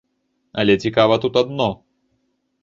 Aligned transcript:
Але 0.63 0.75
цікава 0.85 1.19
тут 1.27 1.37
адно. 1.43 1.69